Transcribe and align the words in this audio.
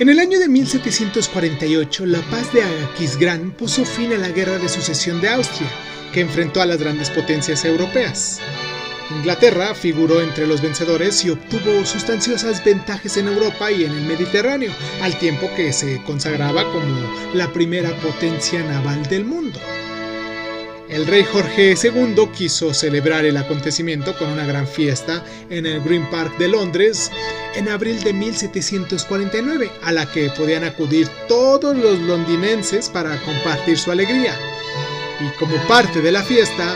En 0.00 0.08
el 0.08 0.20
año 0.20 0.38
de 0.38 0.48
1748, 0.48 2.06
la 2.06 2.20
paz 2.30 2.52
de 2.52 2.62
Aquisgrán 2.62 3.50
puso 3.50 3.84
fin 3.84 4.12
a 4.12 4.16
la 4.16 4.28
guerra 4.28 4.56
de 4.58 4.68
sucesión 4.68 5.20
de 5.20 5.28
Austria, 5.28 5.68
que 6.12 6.20
enfrentó 6.20 6.62
a 6.62 6.66
las 6.66 6.78
grandes 6.78 7.10
potencias 7.10 7.64
europeas. 7.64 8.38
Inglaterra 9.10 9.74
figuró 9.74 10.20
entre 10.20 10.46
los 10.46 10.62
vencedores 10.62 11.24
y 11.24 11.30
obtuvo 11.30 11.84
sustanciosas 11.84 12.64
ventajas 12.64 13.16
en 13.16 13.26
Europa 13.26 13.72
y 13.72 13.86
en 13.86 13.90
el 13.90 14.04
Mediterráneo, 14.04 14.72
al 15.02 15.18
tiempo 15.18 15.50
que 15.56 15.72
se 15.72 16.00
consagraba 16.04 16.62
como 16.72 17.34
la 17.34 17.52
primera 17.52 17.90
potencia 17.96 18.62
naval 18.62 19.02
del 19.08 19.24
mundo. 19.24 19.58
El 20.88 21.08
rey 21.08 21.24
Jorge 21.24 21.74
II 21.74 22.28
quiso 22.36 22.72
celebrar 22.72 23.24
el 23.24 23.36
acontecimiento 23.36 24.16
con 24.16 24.30
una 24.30 24.46
gran 24.46 24.68
fiesta 24.68 25.24
en 25.50 25.66
el 25.66 25.80
Green 25.80 26.08
Park 26.08 26.38
de 26.38 26.46
Londres 26.46 27.10
en 27.58 27.68
abril 27.68 28.00
de 28.04 28.12
1749, 28.12 29.68
a 29.82 29.90
la 29.90 30.10
que 30.10 30.30
podían 30.30 30.62
acudir 30.62 31.08
todos 31.26 31.76
los 31.76 31.98
londinenses 31.98 32.88
para 32.88 33.20
compartir 33.22 33.76
su 33.76 33.90
alegría. 33.90 34.32
Y 35.20 35.36
como 35.38 35.56
parte 35.66 36.00
de 36.00 36.12
la 36.12 36.22
fiesta, 36.22 36.72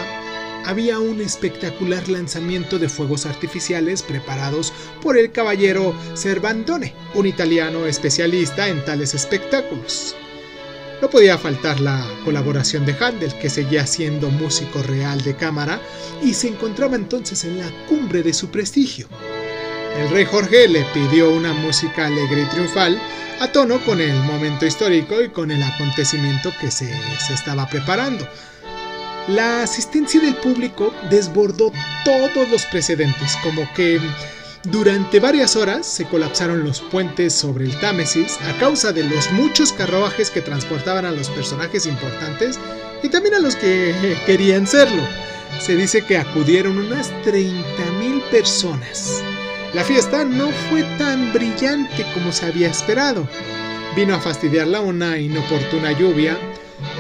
había 0.65 0.99
un 0.99 1.21
espectacular 1.21 2.09
lanzamiento 2.09 2.81
de 2.81 2.89
fuegos 2.89 3.27
artificiales 3.27 4.03
preparados 4.03 4.73
por 5.01 5.17
el 5.17 5.31
caballero 5.31 5.95
Cervantone, 6.17 6.95
un 7.15 7.27
italiano 7.27 7.87
especialista 7.87 8.69
en 8.69 8.84
tales 8.84 9.15
espectáculos. 9.15 10.17
No 11.01 11.09
podía 11.11 11.39
faltar 11.39 11.78
la 11.81 12.05
colaboración 12.25 12.84
de 12.87 12.97
Handel, 12.99 13.33
que 13.39 13.51
seguía 13.51 13.87
siendo 13.87 14.31
músico 14.31 14.83
real 14.83 15.23
de 15.23 15.37
cámara 15.37 15.81
y 16.23 16.34
se 16.34 16.49
encontraba 16.49 16.97
entonces 16.97 17.45
en 17.45 17.59
la 17.59 17.71
cumbre 17.89 18.25
de 18.25 18.33
su 18.33 18.51
prestigio. 18.51 19.06
El 19.97 20.11
rey 20.11 20.25
Jorge 20.25 20.69
le 20.69 20.85
pidió 20.95 21.31
una 21.31 21.53
música 21.53 22.07
alegre 22.07 22.43
y 22.43 22.47
triunfal, 22.47 23.01
a 23.41 23.48
tono 23.48 23.81
con 23.85 24.01
el 24.01 24.15
momento 24.23 24.67
histórico 24.67 25.21
y 25.21 25.29
con 25.29 25.51
el 25.51 25.62
acontecimiento 25.62 26.53
que 26.61 26.71
se, 26.71 26.93
se 27.19 27.34
estaba 27.34 27.69
preparando, 27.69 28.27
la 29.29 29.62
asistencia 29.62 30.21
del 30.21 30.34
público 30.34 30.93
desbordó 31.09 31.73
todos 32.05 32.49
los 32.51 32.67
precedentes, 32.67 33.37
como 33.45 33.69
que 33.75 34.01
durante 34.65 35.21
varias 35.21 35.55
horas 35.55 35.87
se 35.87 36.06
colapsaron 36.06 36.65
los 36.65 36.81
puentes 36.81 37.33
sobre 37.33 37.67
el 37.67 37.79
Támesis 37.79 38.39
a 38.43 38.59
causa 38.59 38.93
de 38.93 39.05
los 39.05 39.31
muchos 39.33 39.73
carruajes 39.73 40.31
que 40.31 40.41
transportaban 40.41 41.05
a 41.05 41.12
los 41.12 41.29
personajes 41.31 41.87
importantes 41.87 42.59
y 43.03 43.09
también 43.09 43.34
a 43.34 43.41
los 43.41 43.55
que 43.55 43.95
querían 44.27 44.67
serlo. 44.67 45.03
Se 45.61 45.77
dice 45.77 46.05
que 46.05 46.19
acudieron 46.19 46.79
unas 46.79 47.12
30.000 47.25 48.23
personas. 48.31 49.23
La 49.75 49.84
fiesta 49.84 50.23
no 50.25 50.51
fue 50.69 50.83
tan 50.98 51.33
brillante 51.33 52.05
como 52.12 52.31
se 52.31 52.45
había 52.45 52.69
esperado. 52.69 53.27
Vino 53.97 54.15
a 54.15 54.20
fastidiarla 54.20 54.81
una 54.81 55.19
inoportuna 55.19 55.92
lluvia, 55.92 56.37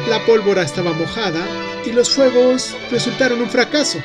la 0.08 0.24
pólvora 0.24 0.62
estaba 0.62 0.92
mojada 0.94 1.46
y 1.84 1.92
los 1.92 2.10
fuegos 2.10 2.74
resultaron 2.90 3.42
un 3.42 3.50
fracaso. 3.50 3.98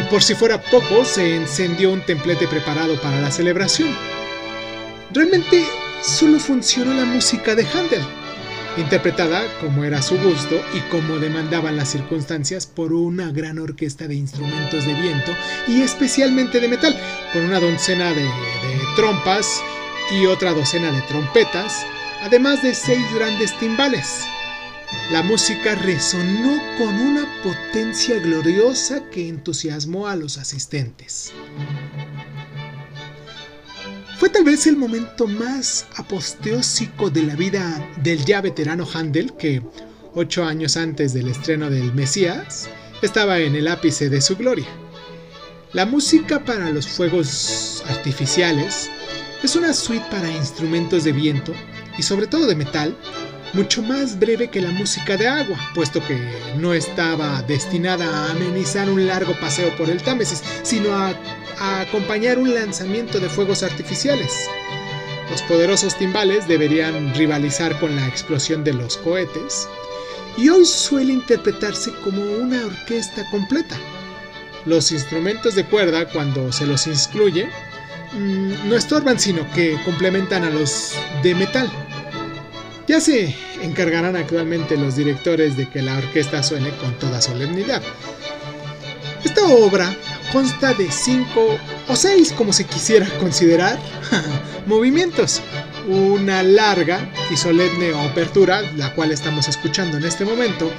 Y 0.00 0.04
por 0.04 0.22
si 0.22 0.34
fuera 0.34 0.62
poco, 0.62 1.04
se 1.04 1.36
encendió 1.36 1.90
un 1.92 2.00
templete 2.00 2.48
preparado 2.48 2.98
para 3.00 3.20
la 3.20 3.30
celebración. 3.30 3.94
Realmente 5.10 5.66
solo 6.02 6.38
funcionó 6.38 6.94
la 6.94 7.04
música 7.04 7.54
de 7.54 7.66
Handel, 7.66 8.02
interpretada 8.76 9.42
como 9.60 9.84
era 9.84 10.02
su 10.02 10.16
gusto 10.18 10.60
y 10.74 10.80
como 10.90 11.18
demandaban 11.18 11.76
las 11.76 11.90
circunstancias 11.90 12.66
por 12.66 12.92
una 12.92 13.30
gran 13.30 13.58
orquesta 13.58 14.06
de 14.06 14.14
instrumentos 14.14 14.86
de 14.86 14.94
viento 14.94 15.32
y 15.68 15.82
especialmente 15.82 16.60
de 16.60 16.68
metal, 16.68 16.96
con 17.32 17.42
una 17.44 17.60
docena 17.60 18.12
de, 18.12 18.28
trompas 18.96 19.62
y 20.10 20.26
otra 20.26 20.52
docena 20.52 20.92
de 20.92 21.00
trompetas, 21.02 21.86
además 22.22 22.62
de 22.62 22.74
seis 22.74 23.04
grandes 23.14 23.58
timbales. 23.58 24.24
La 25.10 25.22
música 25.22 25.74
resonó 25.74 26.60
con 26.76 26.94
una 27.00 27.26
potencia 27.42 28.18
gloriosa 28.18 29.08
que 29.10 29.28
entusiasmó 29.28 30.06
a 30.06 30.16
los 30.16 30.36
asistentes. 30.36 31.32
Tal 34.32 34.44
vez 34.44 34.66
el 34.66 34.76
momento 34.76 35.26
más 35.26 35.86
aposteósico 35.96 37.10
de 37.10 37.22
la 37.22 37.36
vida 37.36 37.86
del 38.02 38.24
ya 38.24 38.40
veterano 38.40 38.88
Handel, 38.92 39.34
que 39.34 39.62
ocho 40.14 40.44
años 40.44 40.78
antes 40.78 41.12
del 41.12 41.28
estreno 41.28 41.68
del 41.68 41.92
Mesías 41.92 42.68
estaba 43.02 43.38
en 43.40 43.54
el 43.54 43.68
ápice 43.68 44.08
de 44.08 44.22
su 44.22 44.36
gloria. 44.36 44.66
La 45.74 45.84
música 45.84 46.42
para 46.44 46.70
los 46.70 46.88
fuegos 46.88 47.84
artificiales 47.90 48.90
es 49.42 49.54
una 49.54 49.74
suite 49.74 50.06
para 50.10 50.30
instrumentos 50.30 51.04
de 51.04 51.12
viento 51.12 51.52
y 51.98 52.02
sobre 52.02 52.26
todo 52.26 52.46
de 52.46 52.54
metal 52.54 52.96
mucho 53.52 53.82
más 53.82 54.18
breve 54.18 54.48
que 54.48 54.60
la 54.60 54.70
música 54.70 55.16
de 55.16 55.28
agua, 55.28 55.58
puesto 55.74 56.04
que 56.04 56.18
no 56.56 56.72
estaba 56.72 57.42
destinada 57.42 58.06
a 58.06 58.30
amenizar 58.30 58.88
un 58.88 59.06
largo 59.06 59.38
paseo 59.40 59.74
por 59.76 59.90
el 59.90 60.02
Támesis, 60.02 60.42
sino 60.62 60.94
a, 60.94 61.14
acompañar 61.82 62.38
un 62.38 62.54
lanzamiento 62.54 63.20
de 63.20 63.28
fuegos 63.28 63.62
artificiales. 63.62 64.48
Los 65.30 65.42
poderosos 65.42 65.96
timbales 65.96 66.48
deberían 66.48 67.14
rivalizar 67.14 67.78
con 67.78 67.94
la 67.94 68.06
explosión 68.08 68.64
de 68.64 68.72
los 68.72 68.96
cohetes, 68.96 69.68
y 70.36 70.48
hoy 70.48 70.64
suele 70.64 71.12
interpretarse 71.12 71.92
como 72.02 72.22
una 72.22 72.64
orquesta 72.64 73.28
completa. 73.30 73.76
Los 74.64 74.90
instrumentos 74.90 75.54
de 75.54 75.64
cuerda, 75.64 76.08
cuando 76.08 76.52
se 76.52 76.66
los 76.66 76.86
incluye, 76.86 77.48
mm, 78.12 78.68
no 78.68 78.76
estorban, 78.76 79.20
sino 79.20 79.48
que 79.52 79.78
complementan 79.84 80.44
a 80.44 80.50
los 80.50 80.94
de 81.22 81.34
metal. 81.34 81.70
Ya 82.86 83.00
se 83.00 83.34
encargarán 83.62 84.16
actualmente 84.16 84.76
los 84.76 84.96
directores 84.96 85.56
de 85.56 85.68
que 85.68 85.82
la 85.82 85.96
orquesta 85.96 86.42
suene 86.42 86.70
con 86.76 86.98
toda 86.98 87.22
solemnidad. 87.22 87.82
Esta 89.24 89.44
obra 89.44 89.94
consta 90.32 90.74
de 90.74 90.90
cinco 90.90 91.58
o 91.88 91.96
seis, 91.96 92.32
como 92.32 92.52
se 92.52 92.64
quisiera 92.64 93.06
considerar, 93.18 93.78
movimientos. 94.66 95.40
Una 95.88 96.42
larga 96.42 97.08
y 97.30 97.36
solemne 97.36 97.92
apertura, 97.94 98.62
la 98.76 98.94
cual 98.94 99.12
estamos 99.12 99.48
escuchando 99.48 99.96
en 99.96 100.04
este 100.04 100.24
momento, 100.24 100.70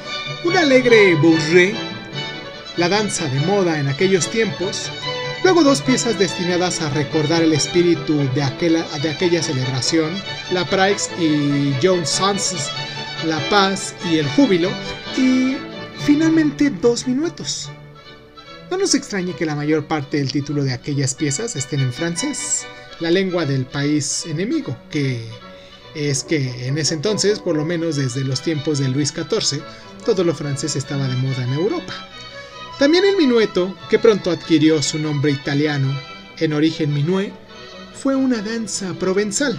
un 0.46 0.58
alegre 0.58 1.16
bourrée, 1.16 1.74
la 2.78 2.90
danza 2.90 3.28
de 3.28 3.40
moda 3.42 3.80
en 3.80 3.88
aquellos 3.88 4.30
tiempos, 4.30 4.90
Luego 5.44 5.62
dos 5.62 5.82
piezas 5.82 6.18
destinadas 6.18 6.82
a 6.82 6.90
recordar 6.92 7.44
el 7.44 7.52
espíritu 7.52 8.16
de 8.34 8.42
aquella, 8.42 9.44
celebración, 9.44 10.14
la 10.54 10.64
Praix 10.64 11.10
y 11.20 11.74
John 11.84 12.06
Sons, 12.06 12.70
la 13.26 13.40
paz 13.50 13.94
y 14.10 14.20
el 14.20 14.28
júbilo, 14.30 14.72
y 15.18 15.58
finalmente 16.06 16.70
dos 16.70 17.06
minutos. 17.08 17.70
No 18.72 18.78
nos 18.78 18.96
extrañe 18.96 19.34
que 19.34 19.46
la 19.46 19.54
mayor 19.54 19.86
parte 19.86 20.16
del 20.16 20.32
título 20.32 20.64
de 20.64 20.72
aquellas 20.72 21.14
piezas 21.14 21.58
estén 21.58 21.82
en 21.82 21.92
francés, 21.92 22.66
la 23.02 23.12
lengua 23.12 23.46
del 23.46 23.66
país 23.66 24.26
enemigo, 24.26 24.78
que 24.90 25.28
es 25.94 26.24
que 26.24 26.68
en 26.68 26.78
ese 26.78 26.94
entonces, 26.94 27.40
por 27.40 27.58
lo 27.58 27.66
menos 27.66 27.98
desde 27.98 28.24
los 28.24 28.42
tiempos 28.42 28.80
de 28.80 28.88
Luis 28.88 29.10
XIV, 29.10 29.62
todo 30.06 30.24
lo 30.24 30.34
francés 30.34 30.78
estaba 30.78 31.06
de 31.06 31.18
moda 31.18 31.44
en 31.44 31.52
Europa. 31.52 31.94
También 32.84 33.06
el 33.06 33.16
minueto, 33.16 33.78
que 33.90 33.98
pronto 33.98 34.30
adquirió 34.30 34.84
su 34.84 35.00
nombre 35.00 35.32
italiano, 35.32 35.98
en 36.38 36.52
origen 36.52 36.94
minué, 36.94 37.32
fue 37.94 38.14
una 38.14 38.42
danza 38.42 38.94
provenzal. 38.96 39.58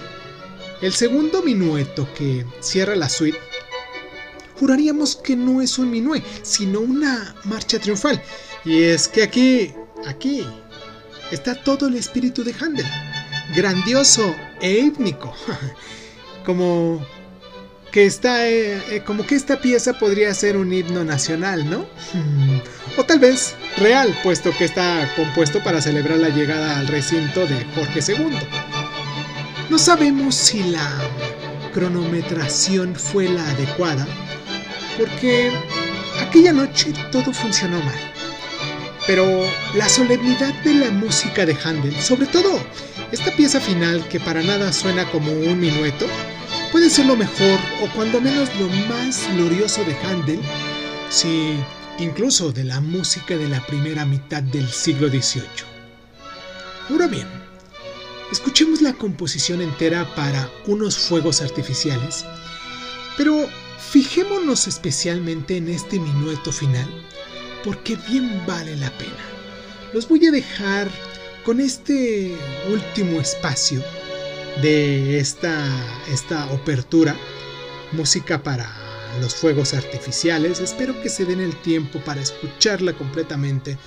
El 0.82 0.92
segundo 0.92 1.42
minueto 1.42 2.06
que 2.12 2.44
cierra 2.60 2.94
la 2.94 3.08
suite, 3.08 3.38
juraríamos 4.60 5.16
que 5.16 5.36
no 5.36 5.62
es 5.62 5.78
un 5.78 5.90
minué, 5.90 6.22
sino 6.42 6.80
una 6.80 7.34
marcha 7.44 7.78
triunfal. 7.78 8.22
Y 8.62 8.82
es 8.82 9.08
que 9.08 9.22
aquí, 9.22 9.72
aquí, 10.06 10.46
está 11.30 11.54
todo 11.54 11.88
el 11.88 11.96
espíritu 11.96 12.44
de 12.44 12.54
Handel, 12.60 12.84
grandioso 13.56 14.36
e 14.60 14.80
étnico, 14.80 15.34
como 16.44 17.02
que 17.94 18.06
está 18.06 18.48
eh, 18.48 18.82
eh, 18.90 19.02
como 19.06 19.24
que 19.24 19.36
esta 19.36 19.60
pieza 19.60 19.92
podría 19.92 20.34
ser 20.34 20.56
un 20.56 20.72
himno 20.72 21.04
nacional, 21.04 21.70
¿no? 21.70 21.86
Hmm. 22.12 22.58
O 22.96 23.04
tal 23.04 23.20
vez 23.20 23.54
real, 23.76 24.12
puesto 24.24 24.50
que 24.58 24.64
está 24.64 25.08
compuesto 25.14 25.62
para 25.62 25.80
celebrar 25.80 26.18
la 26.18 26.30
llegada 26.30 26.80
al 26.80 26.88
recinto 26.88 27.46
de 27.46 27.64
Jorge 27.72 28.00
II. 28.12 28.36
No 29.70 29.78
sabemos 29.78 30.34
si 30.34 30.64
la 30.64 30.90
cronometración 31.72 32.96
fue 32.96 33.28
la 33.28 33.48
adecuada, 33.48 34.08
porque 34.98 35.52
aquella 36.20 36.52
noche 36.52 36.92
todo 37.12 37.32
funcionó 37.32 37.78
mal. 37.78 38.12
Pero 39.06 39.24
la 39.76 39.88
solemnidad 39.88 40.52
de 40.64 40.74
la 40.74 40.90
música 40.90 41.46
de 41.46 41.56
Handel, 41.62 41.94
sobre 42.00 42.26
todo 42.26 42.58
esta 43.12 43.30
pieza 43.36 43.60
final 43.60 44.04
que 44.08 44.18
para 44.18 44.42
nada 44.42 44.72
suena 44.72 45.08
como 45.12 45.30
un 45.30 45.60
minueto, 45.60 46.08
puede 46.74 46.90
ser 46.90 47.06
lo 47.06 47.14
mejor 47.14 47.60
o 47.82 47.94
cuando 47.94 48.20
menos 48.20 48.48
lo 48.58 48.68
más 48.88 49.32
glorioso 49.36 49.84
de 49.84 49.94
Handel, 49.98 50.40
si 51.08 51.54
incluso 52.00 52.50
de 52.50 52.64
la 52.64 52.80
música 52.80 53.36
de 53.36 53.48
la 53.48 53.64
primera 53.64 54.04
mitad 54.04 54.42
del 54.42 54.68
siglo 54.68 55.08
XVIII. 55.08 55.44
Ahora 56.90 57.06
bien, 57.06 57.28
escuchemos 58.32 58.82
la 58.82 58.92
composición 58.92 59.62
entera 59.62 60.16
para 60.16 60.50
unos 60.66 60.98
fuegos 60.98 61.42
artificiales, 61.42 62.24
pero 63.16 63.48
fijémonos 63.92 64.66
especialmente 64.66 65.58
en 65.58 65.68
este 65.68 66.00
minueto 66.00 66.50
final, 66.50 66.88
porque 67.62 67.96
bien 68.08 68.44
vale 68.48 68.76
la 68.78 68.90
pena. 68.98 69.12
Los 69.92 70.08
voy 70.08 70.26
a 70.26 70.32
dejar 70.32 70.90
con 71.44 71.60
este 71.60 72.36
último 72.68 73.20
espacio 73.20 73.80
de 74.62 75.18
esta, 75.18 75.66
esta 76.10 76.46
opertura, 76.52 77.16
música 77.92 78.42
para 78.42 78.70
los 79.20 79.34
fuegos 79.34 79.74
artificiales. 79.74 80.60
Espero 80.60 81.00
que 81.02 81.08
se 81.08 81.24
den 81.24 81.40
el 81.40 81.56
tiempo 81.56 82.00
para 82.00 82.20
escucharla 82.20 82.92
completamente. 82.94 83.78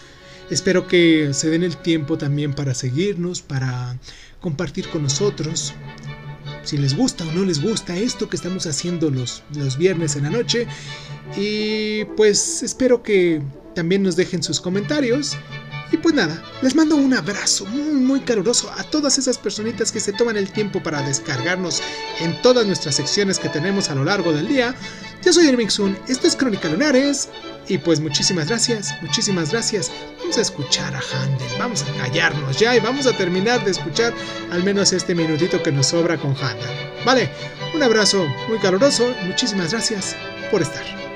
Espero 0.50 0.88
que 0.88 1.34
se 1.34 1.50
den 1.50 1.64
el 1.64 1.78
tiempo 1.78 2.18
también 2.18 2.54
para 2.54 2.74
seguirnos, 2.74 3.42
para 3.42 3.98
compartir 4.40 4.88
con 4.90 5.04
nosotros. 5.04 5.74
Si 6.64 6.78
les 6.78 6.96
gusta 6.96 7.26
o 7.26 7.32
no 7.32 7.44
les 7.44 7.62
gusta 7.62 7.98
esto 7.98 8.30
que 8.30 8.36
estamos 8.36 8.66
haciendo 8.66 9.10
los, 9.10 9.44
los 9.54 9.78
viernes 9.78 10.16
en 10.16 10.24
la 10.24 10.30
noche. 10.30 10.68
Y 11.36 12.06
pues 12.16 12.64
espero 12.64 13.04
que 13.04 13.42
también 13.76 14.04
nos 14.04 14.16
dejen 14.16 14.42
sus 14.42 14.60
comentarios 14.62 15.38
pues 16.02 16.16
nada, 16.16 16.42
les 16.62 16.76
mando 16.76 16.96
un 16.96 17.14
abrazo 17.14 17.66
muy 17.66 18.08
muy 18.08 18.20
caluroso 18.22 18.72
a 18.78 18.84
todas 18.84 19.18
esas 19.18 19.38
personitas 19.38 19.92
que 19.92 20.00
se 20.00 20.14
toman 20.14 20.38
el 20.38 20.52
tiempo 20.52 20.82
para 20.82 21.02
descargarnos 21.02 21.82
en 22.20 22.42
todas 22.42 22.66
nuestras 22.66 22.96
secciones 22.96 23.40
que 23.40 23.50
tenemos 23.50 23.90
a 23.90 23.96
lo 23.96 24.04
largo 24.04 24.32
del 24.34 24.48
día. 24.48 24.76
Yo 25.24 25.34
soy 25.34 25.48
Ermixun, 25.48 25.98
esto 26.08 26.28
es 26.28 26.36
Crónica 26.36 26.70
Lunares 26.70 27.30
y 27.68 27.78
pues 27.78 28.00
muchísimas 28.00 28.48
gracias, 28.48 28.94
muchísimas 29.02 29.52
gracias. 29.52 29.92
Vamos 30.20 30.38
a 30.38 30.42
escuchar 30.42 30.96
a 30.96 31.00
Handel, 31.00 31.48
vamos 31.60 31.84
a 31.84 32.04
callarnos 32.04 32.58
ya 32.58 32.76
y 32.76 32.80
vamos 32.80 33.08
a 33.08 33.16
terminar 33.16 33.64
de 33.66 33.72
escuchar 33.72 34.14
al 34.52 34.64
menos 34.64 34.94
este 34.94 35.16
minutito 35.16 35.62
que 35.62 35.72
nos 35.72 35.88
sobra 35.88 36.18
con 36.18 36.32
Handel. 36.32 36.70
Vale, 37.06 37.30
un 37.74 37.84
abrazo 37.84 38.26
muy 38.48 38.58
caluroso, 38.60 39.14
muchísimas 39.26 39.72
gracias 39.72 40.16
por 40.50 40.62
estar. 40.62 41.07